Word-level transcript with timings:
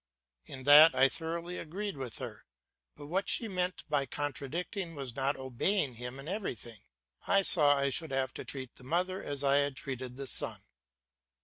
In 0.47 0.63
that 0.63 0.95
I 0.95 1.07
thoroughly 1.07 1.59
agreed 1.59 1.95
with 1.95 2.17
her, 2.17 2.47
but 2.95 3.05
what 3.05 3.29
she 3.29 3.47
meant 3.47 3.83
by 3.87 4.07
contradicting 4.07 4.95
was 4.95 5.15
not 5.15 5.37
obeying 5.37 5.93
him 5.93 6.17
in 6.19 6.27
everything. 6.27 6.79
I 7.27 7.43
saw 7.43 7.77
I 7.77 7.91
should 7.91 8.09
have 8.09 8.33
to 8.33 8.43
treat 8.43 8.77
the 8.77 8.83
mother 8.83 9.21
as 9.23 9.43
I 9.43 9.57
had 9.57 9.75
treated 9.75 10.17
the 10.17 10.25
son. 10.25 10.61